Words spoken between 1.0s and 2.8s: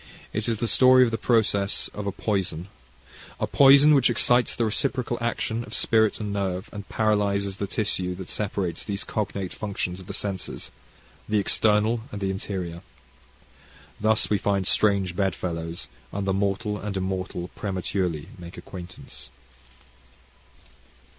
of the process of a poison,